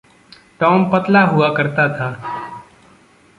Tom 0.59 0.89
पतला 0.89 1.21
हुआ 1.23 1.49
करता 1.53 1.87
था। 1.89 2.09